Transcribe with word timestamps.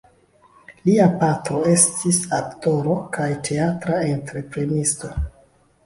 Lia 0.87 1.05
patro 1.23 1.59
estis 1.73 2.21
aktoro 2.39 2.99
kaj 3.19 3.31
teatra 3.51 4.03
entreprenisto. 4.19 5.17